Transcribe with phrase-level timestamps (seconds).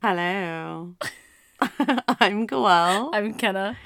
[0.00, 0.94] Hello.
[2.20, 3.10] I'm Goel.
[3.12, 3.76] I'm Kenna.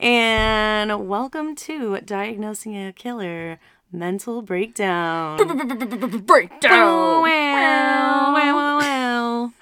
[0.00, 3.60] And welcome to Diagnosing a Killer
[3.92, 5.36] Mental Breakdown.
[6.26, 6.72] Breakdown.
[6.72, 9.52] Wow, wow, wow, wow.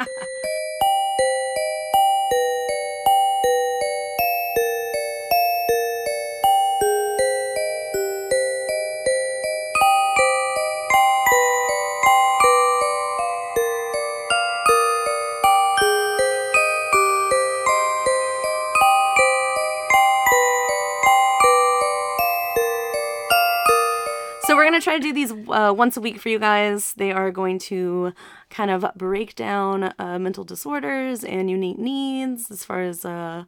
[25.00, 26.94] To do these uh, once a week for you guys.
[26.94, 28.12] They are going to
[28.50, 33.44] kind of break down uh, mental disorders and unique needs as far as uh,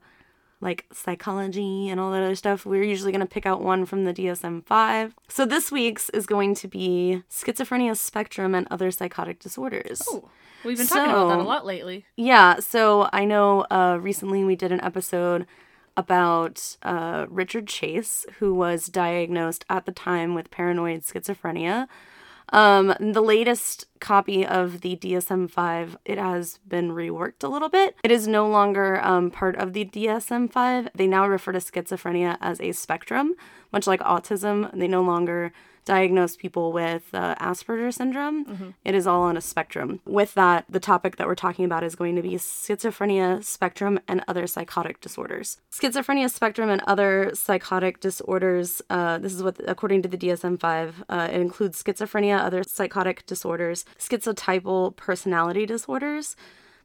[0.61, 2.67] like psychology and all that other stuff.
[2.67, 5.13] We're usually gonna pick out one from the DSM-5.
[5.29, 10.03] So this week's is going to be schizophrenia spectrum and other psychotic disorders.
[10.09, 10.29] Oh,
[10.65, 12.05] we've been talking about that a lot lately.
[12.17, 15.47] Yeah, so I know uh, recently we did an episode
[15.97, 21.89] about uh, Richard Chase, who was diagnosed at the time with paranoid schizophrenia.
[22.53, 27.97] Um, the latest copy of the DSM 5, it has been reworked a little bit.
[28.03, 30.89] It is no longer um, part of the DSM 5.
[30.95, 33.35] They now refer to schizophrenia as a spectrum,
[33.73, 34.77] much like autism.
[34.77, 35.53] They no longer
[35.85, 38.75] diagnose people with uh, Asperger syndrome.
[38.85, 40.01] It is all on a spectrum.
[40.05, 44.23] With that, the topic that we're talking about is going to be schizophrenia spectrum and
[44.29, 45.59] other psychotic disorders.
[45.73, 48.83] Schizophrenia spectrum and other psychotic disorders.
[48.91, 53.85] Uh, this is what, according to the DSM-5, uh, it includes schizophrenia, other psychotic disorders,
[53.99, 56.37] schizotypal personality disorders.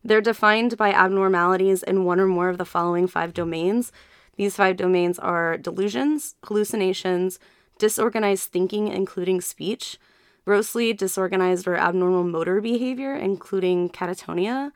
[0.04, 3.92] They're defined by abnormalities in one or more of the following five domains.
[4.38, 7.40] These five domains are delusions, hallucinations,
[7.78, 9.98] disorganized thinking, including speech,
[10.46, 14.72] grossly disorganized or abnormal motor behavior, including catatonia,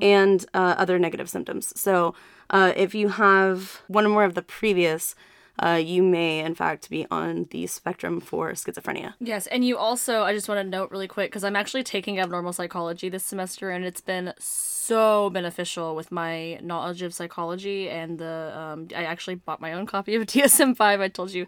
[0.00, 1.72] and uh, other negative symptoms.
[1.78, 2.14] So,
[2.50, 5.14] uh, if you have one or more of the previous,
[5.62, 9.14] uh, you may, in fact, be on the spectrum for schizophrenia.
[9.20, 12.18] Yes, and you also, I just want to note really quick because I'm actually taking
[12.18, 17.90] abnormal psychology this semester, and it's been so beneficial with my knowledge of psychology.
[17.90, 21.00] And the um, I actually bought my own copy of DSM five.
[21.00, 21.46] I told you.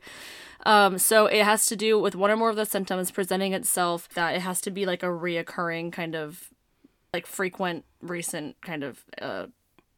[0.65, 4.11] Um, so it has to do with one or more of the symptoms presenting itself.
[4.11, 6.51] That it has to be like a reoccurring kind of,
[7.15, 9.47] like frequent, recent kind of uh,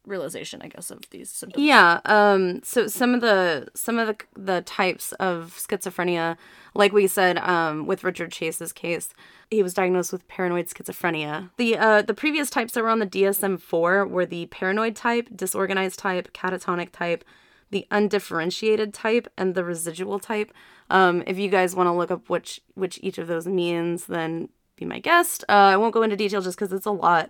[0.05, 1.65] realization, I guess, of these symptoms.
[1.65, 1.99] Yeah.
[2.05, 2.61] Um.
[2.63, 6.37] So some of the some of the the types of schizophrenia,
[6.73, 9.13] like we said, um, with Richard Chase's case,
[9.49, 11.49] he was diagnosed with paranoid schizophrenia.
[11.57, 15.29] The uh the previous types that were on the DSM four were the paranoid type,
[15.35, 17.23] disorganized type, catatonic type,
[17.71, 20.53] the undifferentiated type, and the residual type.
[20.89, 21.23] Um.
[21.27, 24.85] If you guys want to look up which which each of those means, then be
[24.85, 25.43] my guest.
[25.47, 27.29] Uh, I won't go into detail just because it's a lot.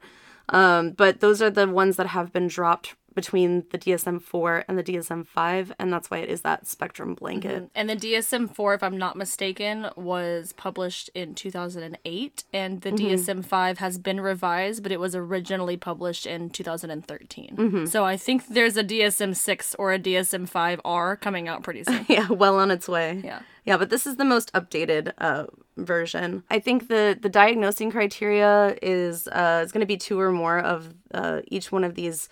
[0.50, 4.78] Um, but those are the ones that have been dropped between the DSM 4 and
[4.78, 7.70] the DSM 5, and that's why it is that spectrum blanket.
[7.74, 13.44] And the DSM 4, if I'm not mistaken, was published in 2008, and the DSM
[13.44, 17.88] 5 has been revised, but it was originally published in 2013.
[17.88, 22.06] So I think there's a DSM 6 or a DSM 5R coming out pretty soon.
[22.16, 23.22] Yeah, well on its way.
[23.24, 23.40] Yeah.
[23.66, 25.46] Yeah, but this is the most updated uh,
[25.76, 26.44] version.
[26.52, 30.60] I think the the diagnosing criteria is uh, is going to be two or more
[30.60, 32.30] of uh, each one of these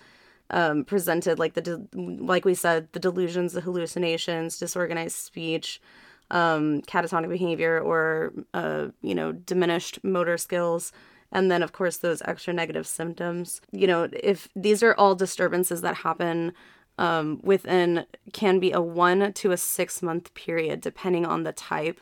[0.54, 5.82] um, presented, like the de- like we said, the delusions, the hallucinations, disorganized speech,
[6.30, 10.92] um, catatonic behavior, or uh, you know diminished motor skills.
[11.32, 13.60] And then, of course, those extra negative symptoms.
[13.72, 16.52] You know, if these are all disturbances that happen
[16.98, 22.00] um, within can be a one to a six month period, depending on the type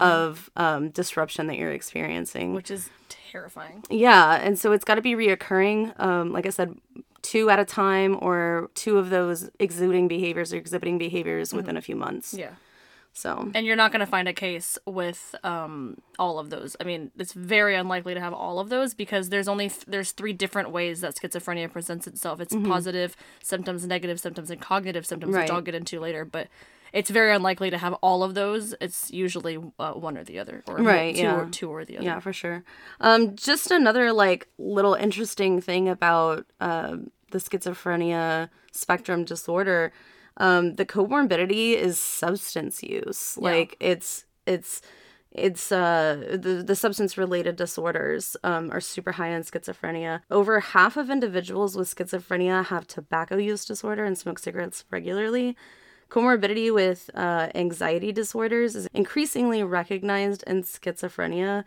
[0.00, 2.54] of um, disruption that you're experiencing.
[2.54, 3.84] Which is terrifying.
[3.90, 5.98] Yeah, and so it's got to be reoccurring.
[6.00, 6.76] Um, like I said,
[7.22, 11.80] two at a time, or two of those exuding behaviors or exhibiting behaviors within a
[11.80, 12.34] few months.
[12.34, 12.50] Yeah.
[13.14, 16.76] So And you're not going to find a case with um, all of those.
[16.80, 20.12] I mean, it's very unlikely to have all of those because there's only th- there's
[20.12, 22.40] three different ways that schizophrenia presents itself.
[22.40, 26.24] It's positive symptoms, negative symptoms, and cognitive symptoms, which I'll get into later.
[26.24, 26.48] But
[26.94, 28.74] it's very unlikely to have all of those.
[28.80, 31.36] It's usually uh, one or the other, or Right, two yeah.
[31.36, 32.04] or two or the other.
[32.06, 32.64] Yeah, for sure.
[33.00, 39.92] Um, just another like little interesting thing about um the schizophrenia spectrum disorder.
[40.36, 43.36] Um, the comorbidity is substance use.
[43.38, 44.82] Like it's it's
[45.30, 50.20] it's uh the, the substance related disorders um, are super high in schizophrenia.
[50.30, 55.56] Over half of individuals with schizophrenia have tobacco use disorder and smoke cigarettes regularly.
[56.10, 61.64] Comorbidity with uh, anxiety disorders is increasingly recognized in schizophrenia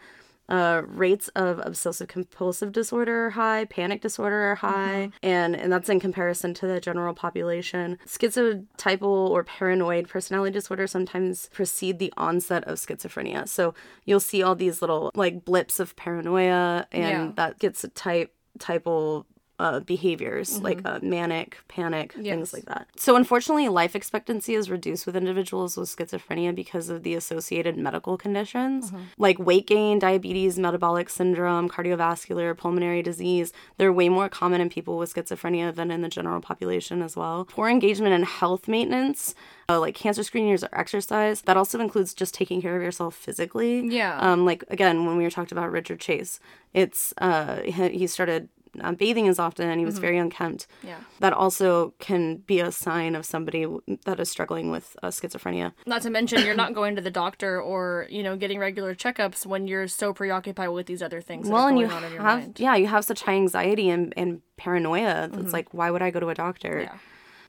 [0.48, 5.90] Uh, rates of obsessive compulsive disorder are high, panic disorder are high, and, and that's
[5.90, 7.98] in comparison to the general population.
[8.06, 13.48] Schizotypal or paranoid personality disorder sometimes precede the onset of schizophrenia.
[13.48, 13.74] So
[14.06, 17.32] you'll see all these little like blips of paranoia, and Yeah.
[17.38, 19.26] that gets a type typal
[19.58, 22.34] uh, behaviors like uh, manic, panic, Yes.
[22.36, 22.88] things like that.
[22.98, 28.18] So, unfortunately, life expectancy is reduced with individuals with schizophrenia because of the associated medical
[28.18, 33.54] conditions like weight gain, diabetes, metabolic syndrome, cardiovascular, pulmonary disease.
[33.78, 37.46] They're way more common in people with schizophrenia than in the general population as well.
[37.46, 39.36] Poor engagement in health maintenance.
[39.68, 43.88] Uh, like cancer screenings or exercise that also includes just taking care of yourself physically
[43.88, 44.16] Yeah.
[44.20, 46.40] um like again when we were talked about richard chase
[46.76, 48.48] it's uh he started
[48.82, 50.98] uh, bathing as often and he was very unkempt Yeah.
[51.20, 53.66] that also can be a sign of somebody
[54.06, 57.62] that is struggling with uh, schizophrenia Not to mention, you're not going to the doctor
[57.62, 61.48] or you know getting regular checkups when you're so preoccupied with these other things.
[61.50, 64.42] Well and you on in your have yeah you have such high anxiety and, and
[64.58, 66.98] paranoia that's like why would i go to a doctor Yeah.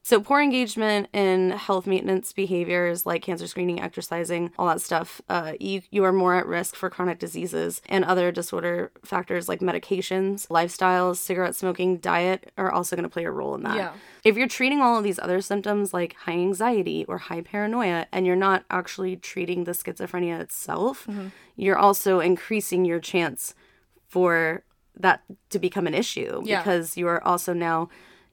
[0.07, 5.55] So poor engagement in health maintenance behaviors like cancer screening, exercising, all that stuff, uh,
[5.59, 10.47] you, you are more at risk for chronic diseases and other disorder factors like medications,
[10.47, 13.75] lifestyles, cigarette smoking, diet are also going to play a role in that.
[13.77, 13.95] Yeah.
[14.23, 18.25] If you're treating all of these other symptoms like high anxiety or high paranoia and
[18.25, 21.09] you're not actually treating the schizophrenia itself,
[21.57, 23.57] you're also increasing your chance
[24.07, 24.63] for
[24.95, 26.63] that to become an issue Yeah.
[26.63, 27.89] because you are also now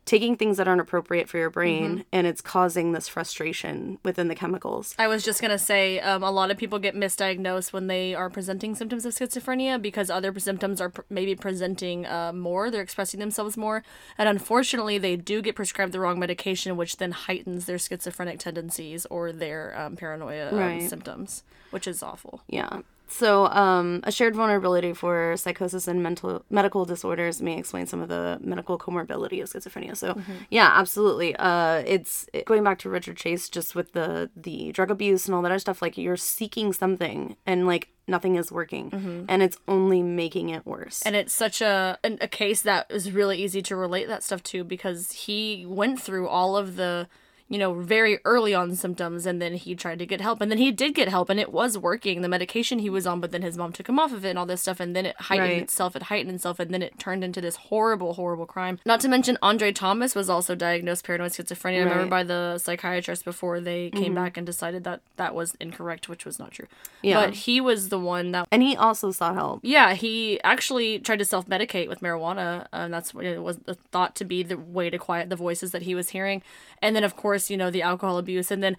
[0.06, 2.02] taking things that aren't appropriate for your brain Mm-hmm.
[2.12, 4.94] and it's causing this frustration within the chemicals.
[5.00, 8.30] I was just gonna say, um, a lot of people get misdiagnosed when they are
[8.30, 13.20] presenting symptoms of schizophrenia because other symptoms are pr- maybe presenting uh, more, they're expressing
[13.20, 13.84] themselves more,
[14.18, 19.06] and unfortunately, they do get prescribed the wrong medication, which then heightens their schizophrenic tendencies
[19.08, 22.42] or their um, paranoia um, symptoms, which is awful.
[22.48, 22.82] Yeah.
[23.08, 28.10] So, um, a shared vulnerability for psychosis and mental medical disorders may explain some of
[28.10, 29.96] the medical comorbidity of schizophrenia.
[29.96, 30.20] So,
[30.50, 31.36] yeah, absolutely.
[31.36, 35.36] Uh, it's it- going back to Richard Chase, just with the the drug abuse and
[35.36, 35.82] all that other stuff.
[35.82, 41.02] Like you're seeking something, and like nothing is working, and it's only making it worse.
[41.04, 44.42] And it's such a an, a case that is really easy to relate that stuff
[44.44, 47.08] to because he went through all of the
[47.54, 50.58] you know very early on symptoms and then he tried to get help and then
[50.58, 53.44] he did get help and it was working the medication he was on but then
[53.44, 55.50] his mom took him off of it and all this stuff and then it heightened
[55.50, 55.62] Right.
[55.62, 59.08] itself it heightened itself and then it turned into this horrible horrible crime not to
[59.08, 63.92] mention andre thomas was also diagnosed paranoid schizophrenia I remember by the psychiatrist before they
[63.92, 64.16] came mm-hmm.
[64.16, 66.68] back and decided that that was incorrect which was not true
[67.04, 67.24] Yeah.
[67.24, 69.60] but he was the one that and he also sought help.
[69.64, 73.58] yeah, he actually tried to self medicate with marijuana, and that's what it was
[73.92, 76.42] thought to be the way to quiet the voices that he was hearing.
[76.82, 78.52] And then, of course, you know, the alcohol abuse.
[78.52, 78.78] And then,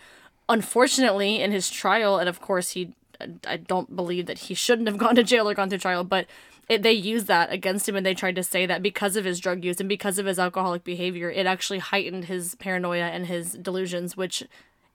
[0.49, 2.95] unfortunately, in his trial, and of course, he,
[3.47, 6.27] I don't believe that he shouldn't have gone to jail or gone through trial, but
[6.69, 9.39] it, they used that against him and they tried to say that because of his
[9.39, 13.53] drug use and because of his alcoholic behavior, it actually heightened his paranoia and his
[13.53, 14.45] delusions, which.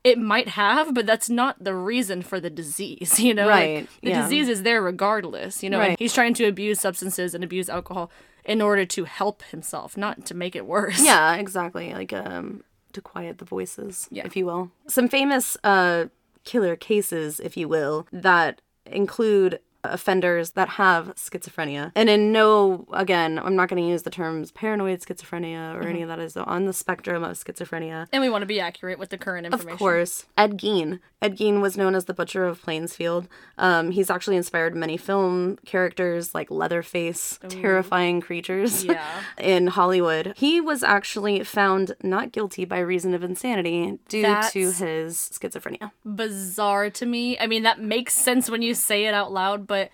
[0.01, 3.47] It might have, but that's not the reason for the disease, you know?
[3.47, 4.21] Like, the yeah.
[4.21, 5.77] disease is there regardless, you know.
[5.77, 5.99] Right.
[5.99, 8.09] he's trying to abuse substances and abuse alcohol
[8.45, 11.03] in order to help himself, not to make it worse.
[11.03, 11.93] Yeah, exactly.
[11.93, 12.63] Like um
[12.93, 14.25] to quiet the voices, Yeah.
[14.25, 14.71] if you will.
[14.87, 16.05] Some famous uh
[16.45, 21.91] killer cases, if you will, that include offenders that have schizophrenia.
[21.95, 26.01] And in no again, I'm not going to use the terms paranoid schizophrenia or any
[26.01, 28.07] of that is on the spectrum of schizophrenia.
[28.11, 29.71] And we want to be accurate with the current information.
[29.73, 30.25] Of course.
[30.37, 30.99] Ed Gein.
[31.21, 33.27] Ed Gein was known as the Butcher of Plainsfield.
[33.57, 39.05] Um, he's actually inspired many film characters like Leatherface, terrifying creatures Yeah.
[39.37, 40.33] in Hollywood.
[40.37, 45.91] He was actually found not guilty by reason of insanity due to his schizophrenia.
[46.05, 47.37] Bizarre to me.
[47.37, 49.89] I mean, that makes sense when you say it out loud, but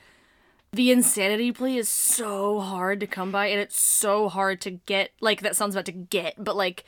[0.73, 5.11] the insanity plea is so hard to come by and it's so hard to get.
[5.21, 6.83] Like, that sounds about to get, but like,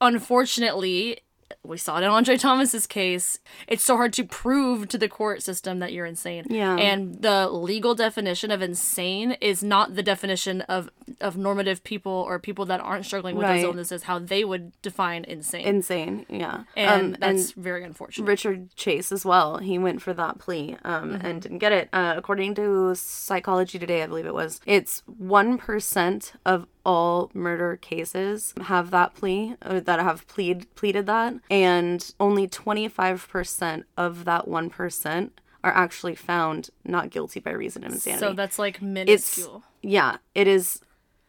[0.00, 1.20] unfortunately,
[1.64, 3.38] we saw it in Andre Thomas's case.
[3.68, 6.44] It's so hard to prove to the court system that you're insane.
[6.50, 6.76] Yeah.
[6.76, 10.88] And the legal definition of insane is not the definition of
[11.20, 13.56] of normative people or people that aren't struggling with Right.
[13.56, 15.66] those illnesses how they would define insane.
[15.66, 16.64] Insane, yeah.
[16.76, 18.26] and Um, that's very unfortunate.
[18.26, 19.58] Richard Chase as well.
[19.58, 21.26] He went for that plea um, Mm-hmm.
[21.26, 21.88] and didn't get it.
[21.92, 28.54] Uh, according to Psychology Today, I believe it was, it's 1% of all murder cases
[28.62, 31.34] have that plea, or that have plead, pleaded that.
[31.50, 35.30] And only 25% of that 1%
[35.64, 38.20] are actually found not guilty by reason of insanity.
[38.20, 39.62] so that's like it's, minuscule.
[39.80, 40.80] yeah, it is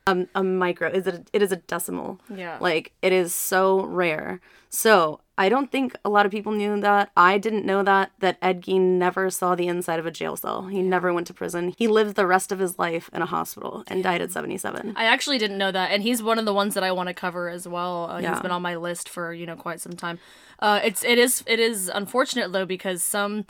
[0.08, 0.90] a, a micro.
[0.90, 1.30] Is it?
[1.34, 2.20] It is a decimal.
[2.34, 2.58] Yeah.
[2.60, 4.40] Like it is so rare.
[4.70, 7.12] So I don't think a lot of people knew that.
[7.16, 8.12] I didn't know that.
[8.20, 10.64] That Ed Gein never saw the inside of a jail cell.
[10.68, 11.74] He never went to prison.
[11.78, 14.94] He lived the rest of his life in a hospital and died at seventy seven.
[14.96, 17.14] I actually didn't know that, and he's one of the ones that I want to
[17.14, 18.10] cover as well.
[18.10, 18.32] Uh, Yeah.
[18.34, 20.20] He's been on my list for you know quite some time.
[20.60, 23.46] Uh, it's it is it is unfortunate though because some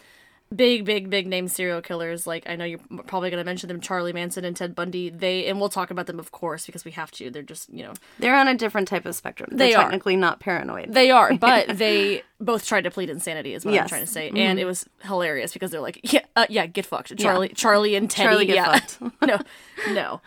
[0.55, 3.81] big big big name serial killers like I know you're probably going to mention them
[3.81, 6.91] Charlie Manson and Ted Bundy they and we'll talk about them of course because we
[6.91, 9.49] have to they're just you know They're on a different type of spectrum.
[9.51, 9.81] They're They are.
[9.83, 10.93] technically not paranoid.
[10.93, 13.87] they are but they both tried to plead insanity is what I'm Mm-hmm.
[13.87, 17.17] trying to say and it was hilarious because they're like yeah uh, yeah get fucked
[17.17, 18.99] Charlie Charlie and Teddy Charlie get yeah fucked.
[19.25, 19.39] no
[19.93, 20.21] no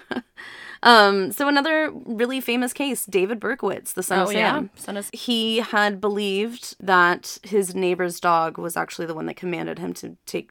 [0.87, 4.71] Um, so another really famous case, David Berkowitz, the son oh of yeah Sam.
[4.77, 9.81] son of He had believed that his neighbor's dog was actually the one that commanded
[9.81, 10.51] him to take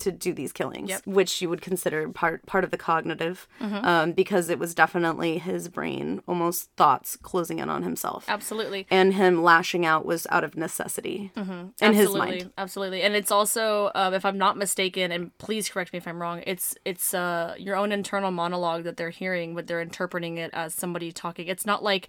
[0.00, 1.06] to do these killings, Yep.
[1.06, 3.84] which you would consider part part of the cognitive, Mm-hmm.
[3.84, 9.14] um, because it was definitely his brain, almost thoughts closing in on himself, absolutely and
[9.14, 11.84] him lashing out was out of necessity in his Mm-hmm.
[11.84, 12.52] absolutely, mind.
[12.58, 16.20] Absolutely, and it's also, um, if I'm not mistaken, and please correct me if I'm
[16.20, 16.42] wrong.
[16.46, 20.74] It's it's uh, your own internal monologue that they're hearing, but they're interpreting it as
[20.74, 21.46] somebody talking.
[21.46, 22.08] It's not like,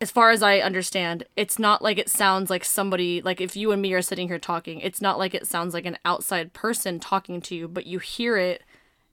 [0.00, 3.70] as far as I understand, it's not like it sounds like somebody like if you
[3.72, 4.80] and me are sitting here talking.
[4.80, 8.36] It's not like it sounds like an outside person talking to you, but you hear
[8.38, 8.62] it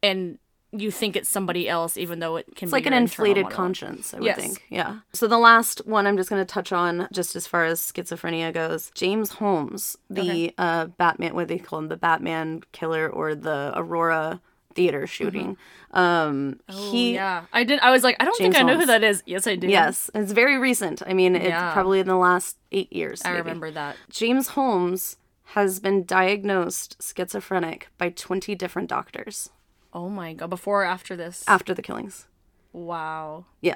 [0.02, 0.40] and
[0.72, 4.14] you think it's somebody else, even though it can It's be like an inflated conscience,
[4.14, 4.38] I would Yes.
[4.40, 4.66] think.
[4.70, 5.00] Yeah.
[5.14, 8.54] So the last one I'm just going to touch on, just as far as schizophrenia
[8.54, 10.54] goes, James Holmes, the Okay.
[10.58, 14.42] uh, Batman, what do they call him, the Batman killer or the Aurora
[14.78, 15.58] theater shooting.
[15.92, 17.80] Um, Oh, he, yeah, I did.
[17.80, 19.24] I was like, I don't James think I know who that is.
[19.26, 19.68] Yes, I do.
[19.68, 21.02] yes, it's very recent.
[21.06, 21.74] I mean, it's Yeah.
[21.74, 23.22] probably in the last eight years.
[23.26, 23.40] I maybe.
[23.42, 23.96] remember that.
[24.10, 25.18] James Holmes
[25.58, 29.50] has been diagnosed schizophrenic by 20 different doctors
[29.94, 30.50] Oh my god!
[30.50, 31.44] Before or after this?
[31.48, 32.28] after the killings.
[32.74, 33.46] Wow.
[33.62, 33.76] Yeah.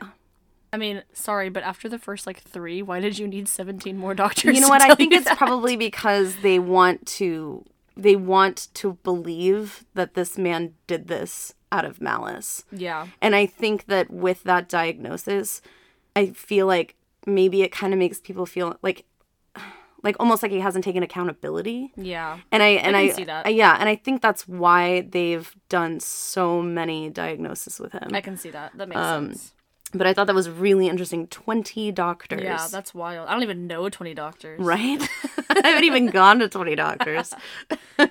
[0.74, 4.13] I mean, sorry, but after the first like three, why did you need seventeen more
[4.13, 4.53] doctors?
[4.55, 5.38] you know what i think it's that?
[5.38, 7.65] probably because they want to
[7.98, 13.45] they want to believe that this man did this out of malice yeah, and i
[13.45, 15.62] think that with that diagnosis
[16.15, 16.95] i feel like
[17.25, 19.05] maybe it kind of makes people feel like
[20.03, 23.45] like almost like he hasn't taken accountability yeah, and i and i, that.
[23.45, 28.21] I- yeah and i think that's why they've done so many diagnoses with him I
[28.21, 28.71] can see that.
[28.77, 29.53] That makes Um, sense.
[29.93, 33.27] But i thought that was really interesting 20 doctors Yeah, that's wild.
[33.27, 34.60] I don't even know twenty doctors.
[34.60, 35.01] right
[35.50, 37.33] i haven't even gone to 20 doctors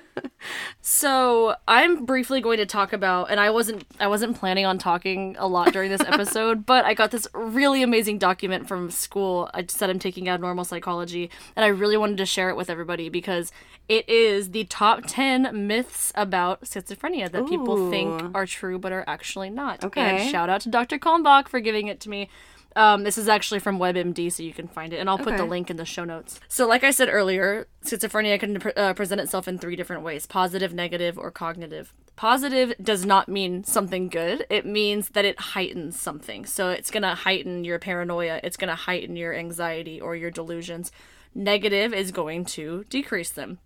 [0.81, 5.35] So I'm briefly going to talk about, and I wasn't, I wasn't planning on talking
[5.37, 9.49] a lot during this episode, but I got this really amazing document from school.
[9.53, 13.09] I said I'm taking abnormal psychology, and I really wanted to share it with everybody
[13.09, 13.51] because
[13.87, 19.03] it is the top ten myths about schizophrenia that people think are true but are
[19.05, 19.83] actually not.
[19.83, 20.01] Okay.
[20.21, 20.97] And shout out to Dr.
[20.97, 22.29] Kalmbach for giving it to me.
[22.75, 25.45] Um, this is actually from WebMD, so you can find it, and I'll put the
[25.45, 26.39] link in the show notes.
[26.47, 30.25] So, like I said earlier, schizophrenia can pre- uh, present itself in three different ways
[30.25, 31.93] positive, negative, or cognitive.
[32.15, 36.45] Positive does not mean something good, it means that it heightens something.
[36.45, 40.31] So, it's going to heighten your paranoia, it's going to heighten your anxiety or your
[40.31, 40.93] delusions.
[41.35, 43.59] Negative is going to decrease them.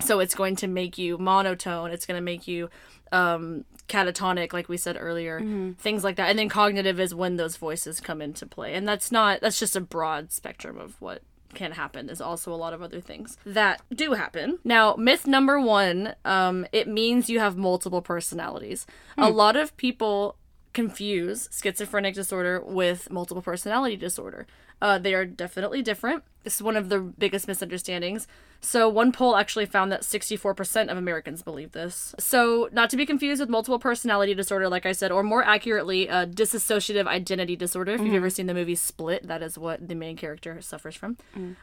[0.00, 1.90] So it's going to make you monotone.
[1.90, 2.70] It's going to make you
[3.12, 5.40] um, catatonic, like we said earlier,
[5.78, 6.30] things like that.
[6.30, 8.74] And then cognitive is when those voices come into play.
[8.74, 11.22] And that's not, that's just a broad spectrum of what
[11.54, 12.06] can happen.
[12.06, 14.58] There's also a lot of other things that do happen.
[14.64, 18.86] Now, myth number one, um, it means you have multiple personalities.
[19.16, 20.36] A lot of people
[20.74, 24.46] confuse schizophrenic disorder with multiple personality disorder.
[24.80, 26.22] Uh, they are definitely different.
[26.44, 28.26] This is one of the biggest misunderstandings.
[28.60, 32.14] So, one poll actually found that 64% of Americans believe this.
[32.18, 36.08] So, not to be confused with multiple personality disorder, like I said, or more accurately,
[36.08, 37.92] uh, dissociative identity disorder.
[37.92, 41.18] If you've ever seen the movie Split, that is what the main character suffers from.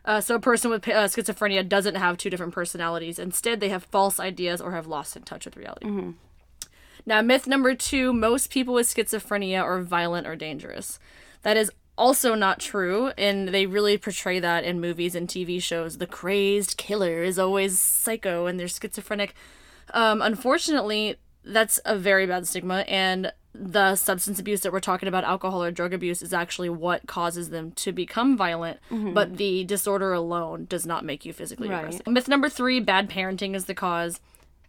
[0.06, 3.18] Uh, so, a person with uh, schizophrenia doesn't have two different personalities.
[3.20, 5.88] Instead, they have false ideas or have lost in touch with reality.
[7.06, 11.00] Now, myth number two most people with schizophrenia are violent or dangerous.
[11.44, 15.98] That is also not true, and they really portray that in movies and TV shows.
[15.98, 19.34] The crazed killer is always psycho and they're schizophrenic.
[19.94, 25.24] Um, unfortunately, that's a very bad stigma, and the substance abuse that we're talking about,
[25.24, 30.12] alcohol or drug abuse, is actually what causes them to become violent, but the disorder
[30.12, 31.80] alone does not make you physically Right.
[31.86, 32.08] aggressive.
[32.08, 34.20] Myth number three bad parenting is the cause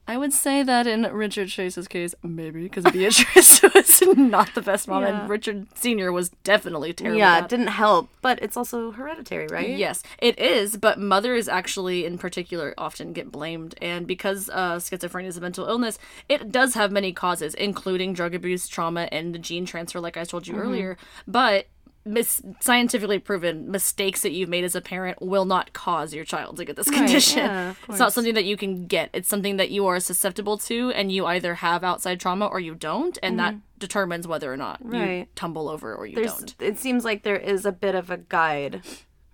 [0.08, 4.86] I would say that in Richard Chase's case, maybe because Beatrice was not the best
[4.86, 5.22] mom, Yeah.
[5.22, 7.18] and Richard Senior was definitely terrible.
[7.18, 9.68] yeah, it didn't help, but it's also hereditary, right?
[9.76, 13.74] Yes, it is, but mothers actually, in particular, often get blamed.
[13.82, 15.98] And because uh, schizophrenia is a mental illness,
[16.28, 20.24] it does have many causes, including drug abuse, trauma, and the gene transfer, like I
[20.24, 20.62] told you Mm-hmm.
[20.62, 20.96] earlier.
[21.26, 21.66] But
[22.06, 26.56] mis- scientifically proven mistakes that you've made as a parent will not cause your child
[26.56, 27.38] to get this condition.
[27.38, 29.10] yeah, it's not something that you can get.
[29.12, 32.74] It's something that you are susceptible to, and you either have outside trauma or you
[32.74, 35.30] don't, and that determines whether or not you Mm-hmm.
[35.34, 36.54] Tumble over or you There's, don't.
[36.60, 38.82] it seems like there is a bit of a guide,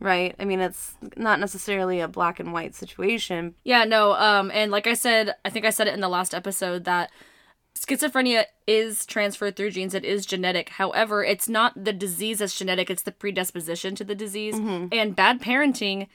[0.00, 0.34] right?
[0.40, 3.54] I mean, it's not necessarily a black and white situation.
[3.62, 6.34] Yeah, no, um, and like I said, I think I said it in the last
[6.34, 7.10] episode that
[7.84, 9.94] schizophrenia is transferred through genes.
[9.94, 10.70] It is genetic.
[10.70, 14.54] However, it's not the disease that's genetic, it's the predisposition to the disease.
[14.56, 16.08] And bad parenting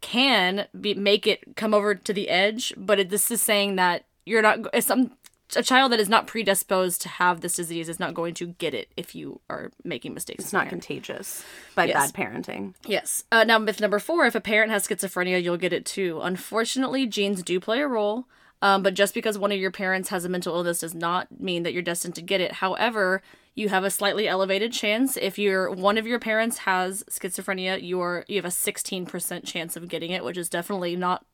[0.00, 4.04] can be make it come over to the edge, but it, this is saying that
[4.24, 5.12] you're not if some
[5.56, 8.74] a child that is not predisposed to have this disease is not going to get
[8.74, 10.44] it if you are making mistakes.
[10.44, 11.42] It's not contagious
[11.74, 12.12] by Yes.
[12.12, 12.74] bad parenting.
[12.86, 13.24] Yes.
[13.32, 16.20] Uh, now, myth number four if a parent has schizophrenia, you'll get it too.
[16.22, 18.26] Unfortunately, genes do play a role,
[18.62, 21.62] um, but just because one of your parents has a mental illness does not mean
[21.62, 22.52] that you're destined to get it.
[22.54, 23.22] However,
[23.54, 25.16] you have a slightly elevated chance.
[25.16, 29.88] If your one of your parents has schizophrenia, you're you have a 16% chance of
[29.88, 31.24] getting it, which is definitely not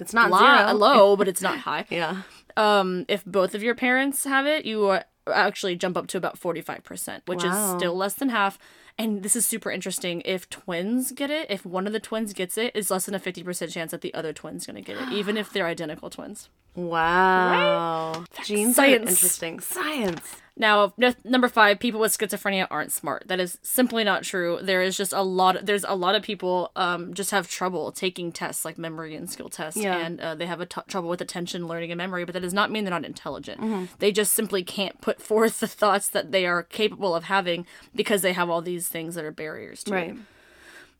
[0.00, 0.72] It's not lo- zero.
[0.74, 1.86] low, but it's not high.
[1.90, 2.22] Yeah.
[2.56, 4.98] Um, if both of your parents have it, you
[5.32, 7.50] actually jump up to about 45%, which Wow.
[7.74, 8.58] is still less than half.
[9.00, 10.22] And this is super interesting.
[10.24, 13.20] If twins get it, if one of the twins gets it, it's less than a
[13.20, 16.48] 50% chance that the other twin's going to get it, even if they're identical twins.
[16.86, 18.24] Wow.
[18.44, 19.06] Genes Science.
[19.06, 19.60] are interesting.
[19.60, 20.36] Science.
[20.60, 20.92] Now,
[21.24, 23.28] number five, people with schizophrenia aren't smart.
[23.28, 24.58] That is simply not true.
[24.60, 25.54] There is just a lot.
[25.54, 29.30] Of, There's a lot of people um just have trouble taking tests like memory and
[29.30, 29.96] skill tests, Yeah.
[29.98, 32.24] and uh, they have a t- trouble with attention, learning, and memory.
[32.24, 33.60] But that does not mean they're not intelligent.
[33.60, 33.84] Mm-hmm.
[34.00, 38.22] They just simply can't put forth the thoughts that they are capable of having because
[38.22, 40.16] they have all these things that are barriers to it.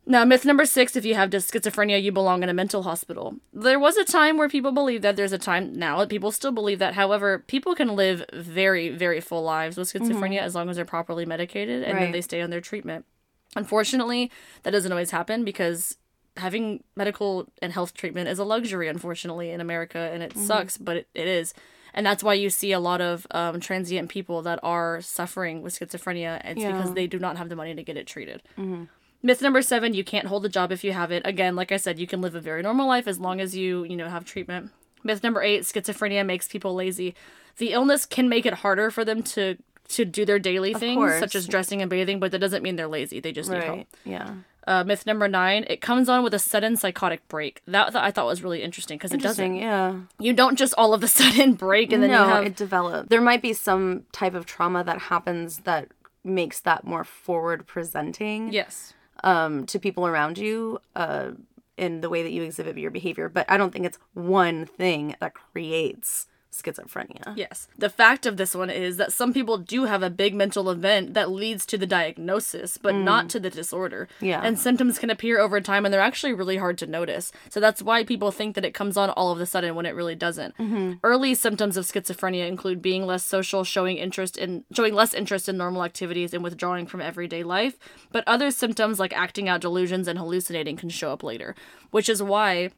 [0.08, 0.12] Right.
[0.12, 3.36] Now, myth number six if you have schizophrenia, you belong in a mental hospital.
[3.52, 5.16] There was a time where people believed that.
[5.16, 6.94] There's a time now that people still believe that.
[6.94, 10.10] However, people can live very, very full lives with mm-hmm.
[10.10, 13.04] schizophrenia as long as they're properly medicated and then they stay on their treatment.
[13.54, 14.30] Unfortunately,
[14.62, 15.96] that doesn't always happen because
[16.36, 20.46] having medical and health treatment is a luxury, unfortunately, in America, and it mm-hmm.
[20.46, 21.54] sucks, but it, it is.
[21.94, 25.78] And that's why you see a lot of um, transient people that are suffering with
[25.78, 26.40] schizophrenia.
[26.44, 26.72] It's Yeah.
[26.72, 28.42] because they do not have the money to get it treated.
[28.58, 28.84] Mm-hmm.
[29.22, 31.22] Myth number seven, you can't hold a job if you have it.
[31.26, 33.84] Again, like I said, you can live a very normal life as long as you,
[33.84, 34.70] you know, have treatment.
[35.02, 37.14] Myth number eight, schizophrenia makes people lazy.
[37.56, 39.56] The illness can make it harder for them to
[39.88, 41.18] to do their daily things, course.
[41.18, 43.20] such as dressing and bathing, but that doesn't mean they're lazy.
[43.20, 43.86] They just need help.
[44.04, 44.34] Yeah.
[44.66, 47.62] Uh, myth number nine, it comes on with a sudden psychotic break.
[47.66, 49.56] That, that I thought was really interesting because it doesn't.
[49.56, 50.00] Yeah.
[50.18, 53.08] You don't just all of a sudden break and then no, you have it develops.
[53.08, 55.88] There might be some type of trauma that happens that
[56.22, 58.92] makes that more forward presenting yes.
[59.24, 61.30] Um, to people around you uh,
[61.76, 63.28] in the way that you exhibit your behavior.
[63.28, 66.26] But I don't think it's one thing that creates
[66.60, 67.36] schizophrenia.
[67.36, 67.68] Yes.
[67.76, 71.14] The fact of this one is that some people do have a big mental event
[71.14, 73.04] that leads to the diagnosis, but mm.
[73.04, 74.08] not to the disorder.
[74.20, 74.40] Yeah.
[74.42, 77.32] And symptoms can appear over time and they're actually really hard to notice.
[77.48, 79.94] So that's why people think that it comes on all of a sudden when it
[79.94, 80.56] really doesn't.
[80.56, 80.94] Mm-hmm.
[81.02, 85.56] Early symptoms of schizophrenia include being less social, showing interest in showing less interest in
[85.56, 87.78] normal activities and withdrawing from everyday life.
[88.12, 91.54] But other symptoms like acting out delusions and hallucinating can show up later,
[91.90, 92.70] which is why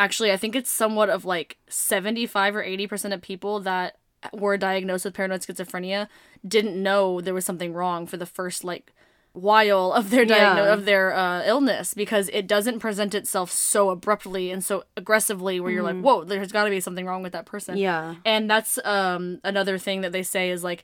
[0.00, 3.98] actually i think it's somewhat of like 75 or 80% of people that
[4.32, 6.08] were diagnosed with paranoid schizophrenia
[6.46, 8.92] didn't know there was something wrong for the first like
[9.32, 10.72] while of their diagno- Yeah.
[10.72, 15.70] of their uh, illness because it doesn't present itself so abruptly and so aggressively where
[15.70, 18.16] you're like whoa there's got to be something wrong with that person Yeah.
[18.24, 20.82] and that's um another thing that they say is like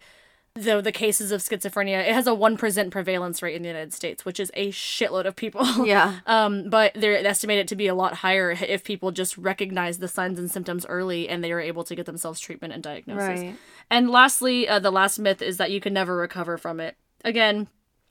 [0.56, 4.24] the the cases of schizophrenia it has a 1% prevalence rate in the United States
[4.24, 6.20] which is a shitload of people Yeah.
[6.26, 10.38] um, but they're estimated to be a lot higher if people just recognize the signs
[10.38, 13.40] and symptoms early and they are able to get themselves treatment and diagnosis.
[13.40, 13.56] Right.
[13.90, 16.96] And lastly, uh, the last myth is that you can never recover from it.
[17.24, 17.68] Again,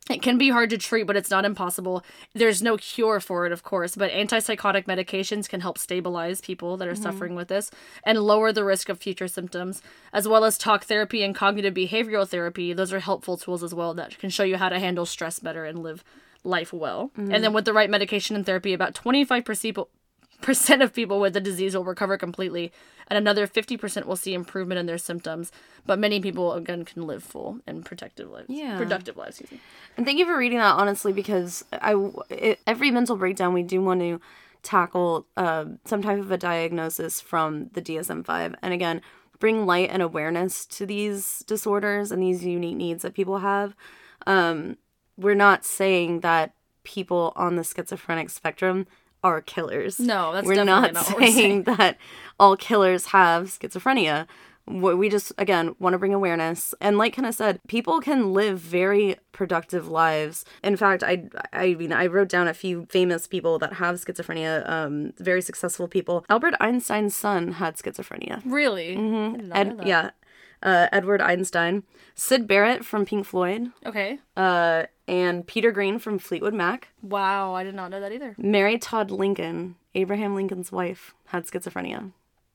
[0.10, 2.04] it can be hard to treat, but it's not impossible.
[2.34, 6.88] There's no cure for it, of course, but antipsychotic medications can help stabilize people that
[6.88, 7.02] are mm-hmm.
[7.02, 7.72] suffering with this
[8.04, 9.82] and lower the risk of future symptoms,
[10.14, 12.72] as well as talk therapy and cognitive behavioral therapy.
[12.72, 15.66] Those are helpful tools as well that can show you how to handle stress better
[15.66, 16.04] and live
[16.44, 17.12] life well.
[17.18, 17.56] And then mm.
[17.56, 19.90] with the right medication and therapy, about 25% people
[20.42, 22.72] percent of people with the disease will recover completely
[23.08, 25.52] and another 50% will see improvement in their symptoms
[25.86, 28.78] but many people again can live full and protective lives Yeah.
[28.78, 29.66] productive lives excuse me.
[29.98, 31.96] And thank you for reading that honestly because I
[32.30, 34.20] it, every mental breakdown we do want to
[34.64, 38.56] tackle uh, some type of a diagnosis from the DSM 5.
[38.64, 39.00] And again,
[39.38, 43.76] bring light and awareness to these disorders and these unique needs that people have.
[44.26, 44.78] Um,
[45.18, 48.88] we're not saying that people on the schizophrenic spectrum
[49.26, 50.00] are killers.
[50.00, 51.78] No, that's we're definitely not, not what we're saying saying.
[51.78, 51.98] that
[52.40, 54.28] all killers have schizophrenia.
[54.68, 58.34] What we just again want to bring awareness, and like kind of said, people can
[58.34, 60.44] live very productive lives.
[60.64, 64.68] In fact, I I mean I wrote down a few famous people that have schizophrenia,
[64.68, 66.26] um, very successful people.
[66.30, 68.42] Albert Einstein's son had schizophrenia.
[68.46, 68.96] Really?
[68.96, 69.36] Mm-hmm.
[69.36, 70.10] I did not know Ed, yeah,
[70.64, 71.84] uh, Edward Einstein,
[72.16, 74.18] Syd Barrett from Pink Floyd, Okay.
[74.36, 76.90] uh, and Peter Green from Fleetwood Mac.
[77.02, 78.36] Wow, I did not know that either.
[78.38, 82.12] Mary Todd Lincoln, Abraham Lincoln's wife, had schizophrenia.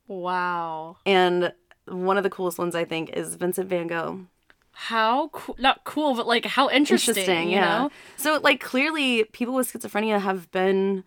[0.07, 0.97] Wow.
[1.05, 1.53] And
[1.87, 4.25] one of the coolest ones I think is Vincent Van Gogh.
[4.73, 5.55] How cool?
[5.59, 7.15] Not cool, but like how interesting.
[7.15, 7.77] Interesting, you yeah.
[7.77, 7.91] know?
[8.17, 11.03] So like clearly people with schizophrenia have been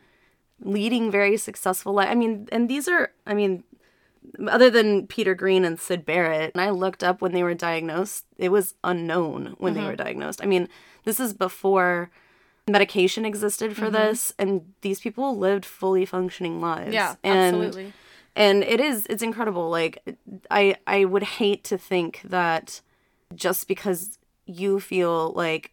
[0.60, 2.08] leading very successful life.
[2.10, 3.64] I mean, and these are I mean
[4.48, 8.24] other than Peter Green and Syd Barrett, and I looked up when they were diagnosed,
[8.38, 9.82] it was unknown when Mm-hmm.
[9.82, 10.42] they were diagnosed.
[10.42, 10.68] I mean,
[11.04, 12.10] this is before
[12.66, 16.84] medication existed for this and these people lived fully functioning lives.
[16.86, 16.92] Mm-hmm.
[16.94, 17.92] Yeah, and absolutely.
[18.34, 20.02] and it is it's incredible like
[20.50, 22.80] i i would hate to think that
[23.34, 25.72] just because you feel like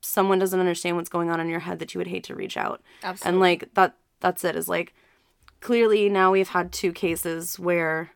[0.00, 2.56] someone doesn't understand what's going on in your head that you would hate to reach
[2.56, 3.28] out Absolutely.
[3.28, 4.92] and like that that's it is like
[5.62, 8.10] clearly now we've had two cases where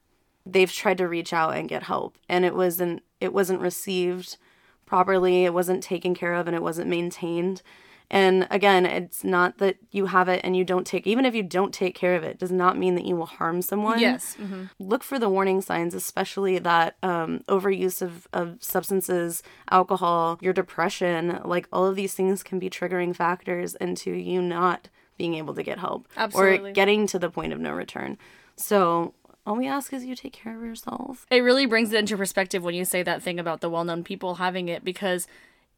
[0.45, 4.37] they've tried to reach out and get help and it wasn't it wasn't received
[4.85, 7.63] properly it wasn't taken care of and it wasn't maintained
[8.09, 11.43] and again it's not that you have it and you don't take even if you
[11.43, 14.35] don't take care of it does not mean that you will harm someone Yes.
[14.35, 20.53] hmm look for the warning signs, especially that um, overuse of, of substances, alcohol, your
[20.53, 25.55] depression, like all of these things can be triggering factors into you not being able
[25.55, 26.71] to get help Absolutely.
[26.71, 28.19] or getting to the point of no return.
[28.57, 29.15] So
[29.47, 31.27] all we ask is you take care of yourself.
[31.31, 34.03] It really brings it into perspective when you say that thing about the well known
[34.03, 35.27] people having it because,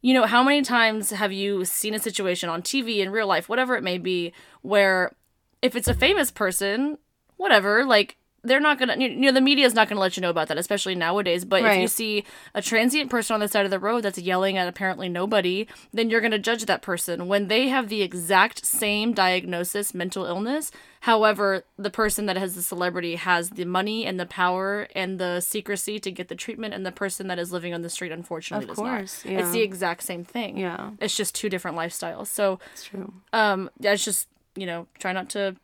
[0.01, 3.47] you know, how many times have you seen a situation on TV, in real life,
[3.47, 5.13] whatever it may be, where
[5.61, 6.97] if it's a famous person,
[7.37, 10.29] whatever, like, they're not gonna, you know, the media is not gonna let you know
[10.29, 11.45] about that, especially nowadays.
[11.45, 12.23] But if you see
[12.53, 16.09] a transient person on the side of the road that's yelling at apparently nobody, then
[16.09, 20.71] you're gonna judge that person when they have the exact same diagnosis, mental illness.
[21.01, 25.39] However, the person that has the celebrity has the money and the power and the
[25.39, 28.65] secrecy to get the treatment, and the person that is living on the street, unfortunately,
[28.65, 28.97] Of does not.
[28.97, 30.57] course, It's the exact same thing.
[30.57, 32.27] Yeah, It's just two different lifestyles.
[32.27, 33.13] So, it's true.
[33.31, 35.55] um, yeah, it's just you know, try not to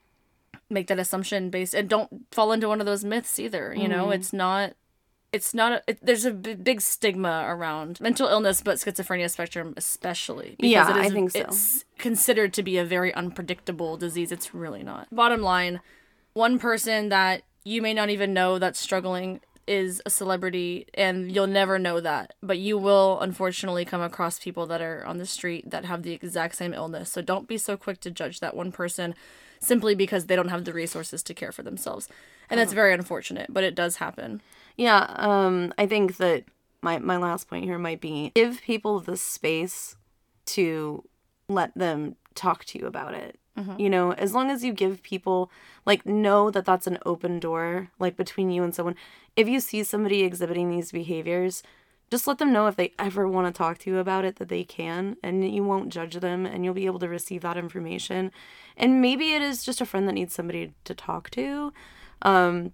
[0.70, 3.74] make that assumption based, and don't fall into one of those myths either.
[3.74, 3.92] You Mm-hmm.
[3.92, 4.74] know, it's not.
[5.32, 5.72] It's not.
[5.74, 10.56] A, it, there's a b- big stigma around mental illness, but schizophrenia spectrum especially.
[10.60, 11.40] Yeah, it I think so.
[11.40, 14.32] It's considered to be a very unpredictable disease.
[14.32, 15.08] It's really not.
[15.14, 15.82] Bottom line,
[16.34, 21.48] one person that you may not even know that's struggling is a celebrity and you'll
[21.48, 25.68] never know that but you will unfortunately come across people that are on the street
[25.72, 28.72] that have the exact same illness so don't be so quick to judge that one
[28.72, 29.16] person
[29.60, 32.08] simply because they don't have the resources to care for themselves
[32.50, 34.42] and that's very unfortunate but it does happen
[34.78, 36.44] Yeah, um, I think that
[36.82, 39.96] my my last point here might be give people the space
[40.48, 41.04] to
[41.48, 43.40] let them talk to you about it.
[43.80, 45.50] You know, as long as you give people
[45.86, 48.96] like know that that's an open door like between you and someone.
[49.38, 51.64] If you see somebody exhibiting these behaviors,
[52.12, 54.50] just let them know if they ever want to talk to you about it that
[54.50, 58.32] they can and you won't judge them and you'll be able to receive that information.
[58.78, 61.74] And maybe it is just a friend that needs somebody to talk to.
[62.22, 62.74] Um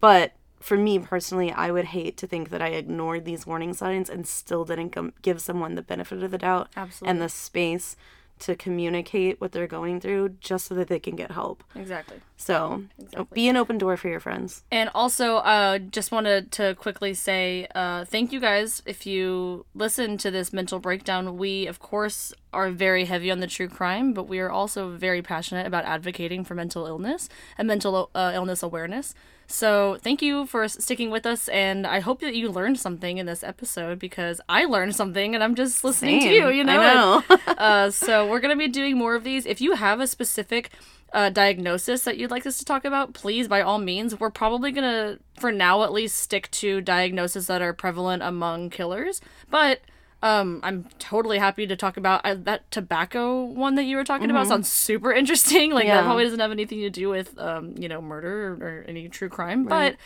[0.00, 4.08] but for me personally, I would hate to think that I ignored these warning signs
[4.08, 7.10] and still didn't give someone the benefit of the doubt Absolutely.
[7.10, 7.96] and the space
[8.40, 11.64] to communicate what they're going through just so that they can get help.
[11.74, 12.84] exactly So
[13.32, 14.64] be an open door for your friends.
[14.70, 20.18] And also, uh, just wanted to quickly say uh, thank you guys if you listen
[20.18, 21.36] to this mental breakdown.
[21.36, 25.22] We, of course, are very heavy on the true crime, but we are also very
[25.22, 29.14] passionate about advocating for mental illness and mental uh, illness awareness.
[29.46, 33.26] So, thank you for sticking with us, and I hope that you learned something in
[33.26, 36.48] this episode because I learned something, and I'm just listening to you.
[36.48, 37.54] You know, I know.
[37.58, 39.46] uh, so we're gonna be doing more of these.
[39.46, 40.70] If you have a specific
[41.14, 44.18] uh, diagnosis that you'd like us to talk about, please, by all means.
[44.18, 49.20] We're probably gonna, for now at least, stick to diagnoses that are prevalent among killers.
[49.48, 49.80] But
[50.24, 54.30] um, I'm totally happy to talk about uh, that tobacco one that you were talking
[54.30, 54.46] about.
[54.48, 55.70] Sounds super interesting.
[55.74, 56.06] Like that Mm-hmm.
[56.06, 59.28] Probably doesn't have anything to do with um, you know, murder or, or any true
[59.28, 59.96] crime, but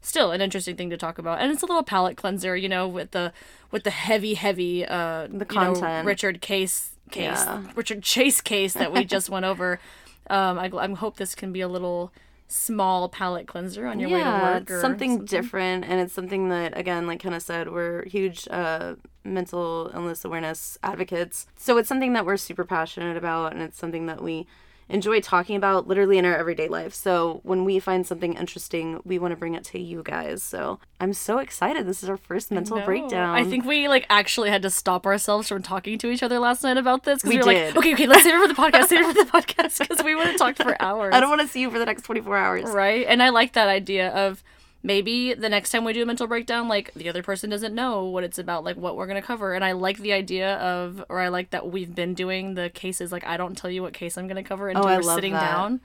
[0.00, 2.86] still an interesting thing to talk about and it's a little palate cleanser you know
[2.86, 3.32] with the
[3.72, 6.06] with the heavy heavy uh the content.
[6.06, 7.64] richard case case Yeah.
[7.74, 9.80] richard chase case that we just went over
[10.30, 12.12] Um, I, I hope this can be a little
[12.48, 16.76] small palate cleanser on your way to work or something, different and it's something that
[16.76, 21.46] again like kind of said we're huge uh, mental illness awareness advocates.
[21.56, 24.46] So it's something that we're super passionate about and it's something that we
[24.88, 29.18] enjoy talking about literally in our everyday life so when we find something interesting we
[29.18, 32.50] want to bring it to you guys so i'm so excited this is our first
[32.50, 32.84] mental No.
[32.84, 36.38] breakdown I think we like actually had to stop ourselves from talking to each other
[36.38, 37.66] last night about this because We we, were did.
[37.76, 40.02] like, okay, okay, let's save it for the podcast, save it for the podcast because
[40.02, 41.14] we would have talked for hours.
[41.14, 43.06] i don't want to see you for the next 24 hours right?
[43.08, 44.42] And I like that idea of
[44.82, 48.04] maybe the next time we do a mental breakdown, like the other person doesn't know
[48.04, 49.54] what it's about, like what we're gonna cover.
[49.54, 53.10] And I like the idea of, or I like that we've been doing the cases.
[53.12, 55.40] Like I don't tell you what case I'm gonna cover until Oh, we're sitting that.
[55.40, 55.80] down.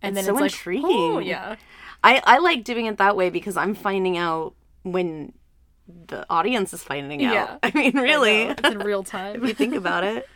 [0.00, 0.82] And It's then so it's intriguing.
[0.84, 1.56] like, oh yeah,
[2.04, 5.32] I, I like doing it that way because i'm finding out when
[6.06, 7.58] the audience is finding out Yeah.
[7.64, 9.42] i mean really I it's in real time.
[9.42, 10.28] if you think about it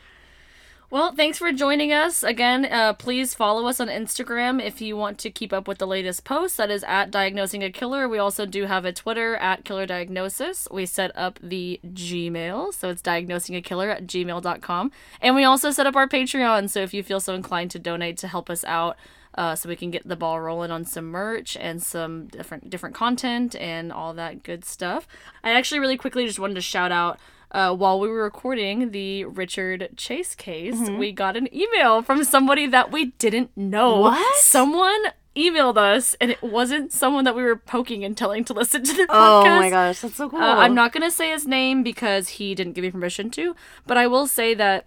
[0.92, 2.22] Well, thanks for joining us.
[2.22, 5.86] Again, uh, please follow us on Instagram if you want to keep up with the
[5.86, 6.58] latest posts.
[6.58, 8.06] That is at Diagnosing a Killer.
[8.06, 10.68] We also do have a Twitter at Killer Diagnosis.
[10.70, 14.92] We set up the Gmail, so it's diagnosingakiller at gmail.com.
[15.22, 18.18] And we also set up our Patreon, so if you feel so inclined to donate
[18.18, 18.98] to help us out,
[19.34, 22.94] uh, so we can get the ball rolling on some merch and some different different
[22.94, 25.08] content and all that good stuff.
[25.42, 27.18] I actually really quickly just wanted to shout out
[27.52, 30.98] uh, while we were recording the Richard Chase case, Mm-hmm.
[30.98, 34.00] we got an email from somebody that we didn't know.
[34.00, 34.36] What?
[34.42, 34.98] Someone
[35.36, 38.92] emailed us, and it wasn't someone that we were poking and telling to listen to
[38.92, 39.56] the oh podcast.
[39.56, 42.28] Oh my gosh that's so cool Uh, I'm not going to say his name because
[42.30, 43.54] he didn't give me permission to,
[43.86, 44.86] but I will say that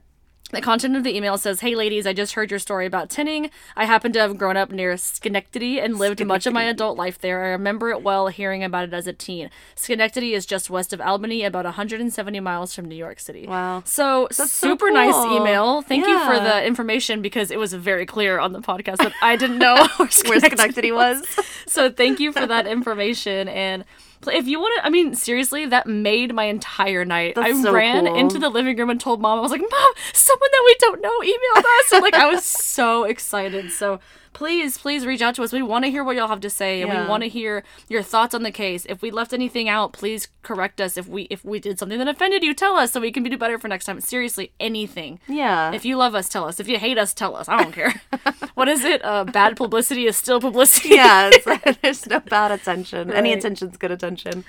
[0.51, 3.49] the content of the email says, Hey ladies, I just heard your story about tinning.
[3.75, 7.19] I happen to have grown up near Schenectady and lived much of my adult life
[7.19, 7.43] there.
[7.43, 9.49] I remember it well hearing about it as a teen.
[9.75, 13.47] Schenectady is just west of Albany, about 170 miles from New York City.
[13.47, 13.81] Wow.
[13.85, 15.37] So, so super nice cool.
[15.37, 15.81] email.
[15.81, 19.35] Thank you for the information because it was very clear on the podcast that I
[19.35, 21.25] didn't know where where Schenectady Schenectady was.
[21.67, 23.85] so thank you for that information and
[24.31, 27.35] if you want to i mean seriously that made my entire night.
[27.35, 28.15] That's i so ran cool.
[28.15, 31.01] into the living room and told mom i was like mom someone that we don't
[31.01, 31.93] know emailed us.
[31.93, 33.71] And like i was so excited.
[33.71, 33.99] So
[34.35, 36.81] please please reach out to us we want to hear what y'all have to say
[36.81, 37.03] and Yeah.
[37.03, 40.27] we want to hear your thoughts on the case if we left anything out please
[40.43, 43.11] correct us if we if we did something that offended you tell us so we
[43.13, 45.71] can do better for next time seriously anything Yeah.
[45.71, 47.93] if you love us tell us if you hate us tell us i don't care
[48.55, 51.31] what is it uh, bad publicity is still publicity yeah,
[51.81, 53.11] there's no bad attention.
[53.11, 53.37] Any Right.
[53.39, 54.43] attention's good attention.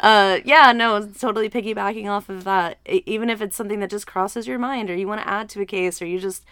[0.00, 2.78] Uh, yeah, no, totally piggybacking off of that.
[2.86, 5.60] Even if it's something that just crosses your mind, or you want to add to
[5.60, 6.44] a case, or you just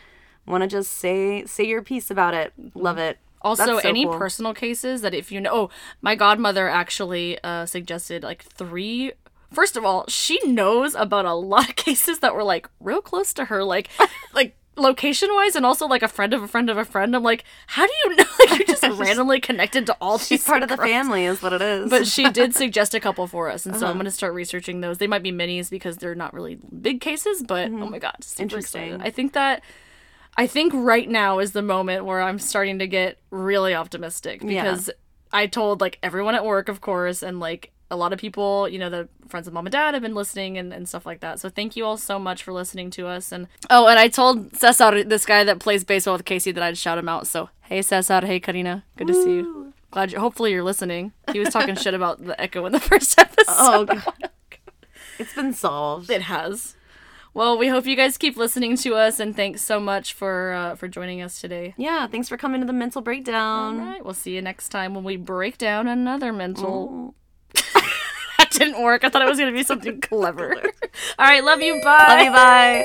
[0.47, 3.19] want to just say say your piece about it, love it.
[3.43, 4.17] Also, so any cool.
[4.19, 9.13] personal cases that if you know, oh, my godmother actually uh, suggested like three.
[9.53, 13.33] First of all, she knows about a lot of cases that were like real close
[13.35, 13.89] to her, like
[14.35, 17.15] like location wise, and also like a friend of a friend of a friend.
[17.17, 18.25] I'm like, how do you know?
[18.43, 21.53] Like you're just randomly connected to all She's these part of the family, is what
[21.53, 21.91] it is.
[21.91, 23.91] But she did suggest a couple for us, and so Uh-huh.
[23.91, 24.99] I'm going to start researching those.
[24.99, 28.35] They might be minis because they're not really big cases, but oh my god, super
[28.37, 28.43] Mm-hmm.
[28.43, 28.83] Interesting.
[28.95, 29.07] excited.
[29.07, 29.63] I think that
[30.37, 34.63] I think right now is the moment where I'm starting to get really optimistic Yeah.
[34.65, 34.91] because
[35.33, 38.79] I told like everyone at work, of course, and like a lot of people, you
[38.79, 41.39] know, the friends of mom and dad have been listening and, and stuff like that.
[41.41, 43.31] So thank you all so much for listening to us.
[43.33, 46.79] And oh, and I told Cesar, this guy that plays baseball with Casey, that I'd
[46.79, 47.27] shout him out.
[47.27, 49.75] So hey Cesar, hey Karina, good to see you.
[49.91, 50.19] Glad you.
[50.21, 51.13] Hopefully you're listening.
[51.33, 53.47] He was talking shit about the echo in the first episode.
[53.49, 54.31] oh god,
[55.19, 56.09] it's been solved.
[56.11, 56.75] It has.
[57.35, 60.75] Well, we hope you guys keep listening to us, and thanks so much for uh,
[60.77, 61.75] for joining us today.
[61.79, 63.81] Yeah, thanks for coming to the mental breakdown.
[63.81, 67.15] All right, we'll see you next time when we break down another mental.
[67.55, 69.03] that didn't work.
[69.05, 70.55] I thought it was gonna be something clever.
[71.19, 71.81] All right, love you.
[71.83, 72.05] Bye.
[72.09, 72.31] Love you.
[72.33, 72.85] Bye.